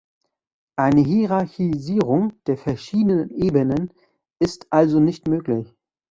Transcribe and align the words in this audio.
Eine 0.77 1.01
Hierarchisierung 1.01 2.33
der 2.47 2.57
verschiedenen 2.57 3.29
Ebenen 3.29 3.91
ist 4.39 4.65
also 4.71 4.99
nicht 4.99 5.27
möglich. 5.27 5.75